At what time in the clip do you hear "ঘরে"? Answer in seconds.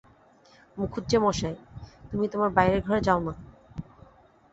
2.81-3.01